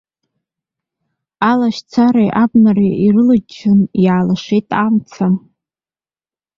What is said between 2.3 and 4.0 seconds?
абнареи ирылҷҷаны